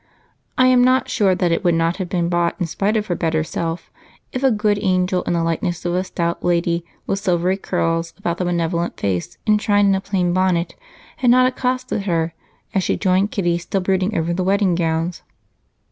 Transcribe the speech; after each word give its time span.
It 0.57 0.65
is 0.65 0.79
not 0.83 1.11
certain 1.11 1.37
that 1.37 1.51
it 1.51 1.63
would 1.63 1.75
not 1.75 1.97
have 1.97 2.09
been 2.09 2.27
bought 2.27 2.55
in 2.59 2.65
spite 2.65 2.97
of 2.97 3.05
her 3.05 3.13
better 3.13 3.43
self 3.43 3.91
if 4.33 4.41
a 4.41 4.49
good 4.49 4.79
angel 4.81 5.21
in 5.27 5.33
the 5.33 5.43
likeness 5.43 5.85
of 5.85 5.93
a 5.93 6.03
stout 6.03 6.43
lady 6.43 6.83
with 7.05 7.19
silvery 7.19 7.55
curls 7.55 8.11
about 8.17 8.39
the 8.39 8.45
benevolent 8.45 8.97
face, 8.99 9.37
enshrined 9.45 9.89
in 9.89 9.93
a 9.93 10.01
plain 10.01 10.33
bonnet, 10.33 10.73
had 11.17 11.29
not 11.29 11.45
accosted 11.45 12.05
her 12.05 12.33
as 12.73 12.81
she 12.83 12.97
joined 12.97 13.29
Kitty, 13.29 13.59
still 13.59 13.81
brooding 13.81 14.17
over 14.17 14.33
the 14.33 14.43
wedding 14.43 14.73
gowns. 14.73 15.21